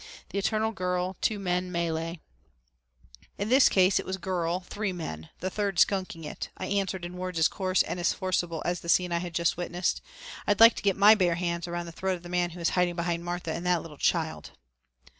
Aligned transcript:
"The 0.29 0.39
eternal 0.39 0.71
girl, 0.71 1.15
two 1.21 1.37
men 1.37 1.71
melee." 1.71 2.21
"In 3.37 3.49
this 3.49 3.69
case 3.69 3.99
it 3.99 4.05
was 4.07 4.17
girl 4.17 4.61
three 4.61 4.91
men, 4.91 5.29
the 5.41 5.51
third 5.51 5.77
skunking 5.77 6.23
it," 6.25 6.49
I 6.57 6.65
answered 6.65 7.05
in 7.05 7.17
words 7.17 7.37
as 7.37 7.47
coarse 7.47 7.83
and 7.83 7.99
as 7.99 8.11
forcible 8.11 8.63
as 8.65 8.79
the 8.79 8.89
scene 8.89 9.11
I 9.11 9.19
had 9.19 9.35
just 9.35 9.57
witnessed. 9.57 10.01
"I'd 10.47 10.59
like 10.59 10.73
to 10.77 10.81
get 10.81 10.97
my 10.97 11.13
bare 11.13 11.35
hands 11.35 11.67
around 11.67 11.85
the 11.85 11.91
throat 11.91 12.17
of 12.17 12.23
the 12.23 12.29
man 12.29 12.49
who 12.49 12.59
is 12.59 12.69
hiding 12.69 12.95
behind 12.95 13.23
Martha 13.23 13.53
and 13.53 13.63
that 13.67 13.83
little 13.83 13.99
child." 13.99 14.53